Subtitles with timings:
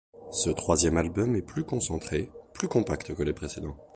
[0.31, 3.77] Ce troisième album est plus concentré, plus compact que les précédents.